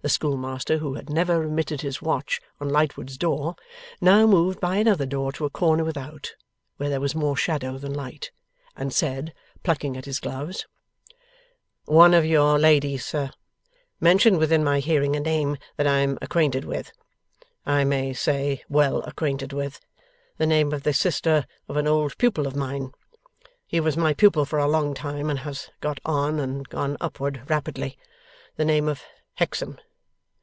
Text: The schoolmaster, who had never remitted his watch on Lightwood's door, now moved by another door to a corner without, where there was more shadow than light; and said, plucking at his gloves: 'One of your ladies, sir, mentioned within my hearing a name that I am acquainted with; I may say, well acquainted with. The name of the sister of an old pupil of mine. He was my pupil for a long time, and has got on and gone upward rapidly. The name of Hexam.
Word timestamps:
The 0.00 0.08
schoolmaster, 0.08 0.78
who 0.78 0.94
had 0.94 1.10
never 1.10 1.40
remitted 1.40 1.80
his 1.80 2.00
watch 2.00 2.40
on 2.60 2.68
Lightwood's 2.70 3.18
door, 3.18 3.56
now 4.00 4.28
moved 4.28 4.60
by 4.60 4.76
another 4.76 5.06
door 5.06 5.32
to 5.32 5.44
a 5.44 5.50
corner 5.50 5.82
without, 5.82 6.36
where 6.76 6.88
there 6.88 7.00
was 7.00 7.16
more 7.16 7.36
shadow 7.36 7.78
than 7.78 7.92
light; 7.94 8.30
and 8.76 8.92
said, 8.92 9.34
plucking 9.64 9.96
at 9.96 10.04
his 10.04 10.20
gloves: 10.20 10.66
'One 11.86 12.14
of 12.14 12.24
your 12.24 12.60
ladies, 12.60 13.04
sir, 13.04 13.32
mentioned 13.98 14.38
within 14.38 14.62
my 14.62 14.78
hearing 14.78 15.16
a 15.16 15.20
name 15.20 15.56
that 15.76 15.88
I 15.88 15.98
am 15.98 16.16
acquainted 16.22 16.64
with; 16.64 16.92
I 17.66 17.82
may 17.82 18.12
say, 18.12 18.62
well 18.68 19.00
acquainted 19.02 19.52
with. 19.52 19.80
The 20.36 20.46
name 20.46 20.72
of 20.72 20.84
the 20.84 20.92
sister 20.94 21.44
of 21.66 21.76
an 21.76 21.88
old 21.88 22.16
pupil 22.18 22.46
of 22.46 22.54
mine. 22.54 22.92
He 23.66 23.80
was 23.80 23.96
my 23.96 24.14
pupil 24.14 24.44
for 24.44 24.60
a 24.60 24.68
long 24.68 24.94
time, 24.94 25.28
and 25.28 25.40
has 25.40 25.70
got 25.80 25.98
on 26.04 26.38
and 26.38 26.68
gone 26.68 26.96
upward 27.00 27.42
rapidly. 27.50 27.98
The 28.54 28.64
name 28.64 28.86
of 28.86 29.02
Hexam. 29.34 29.76